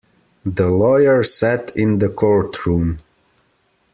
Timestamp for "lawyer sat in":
0.67-1.99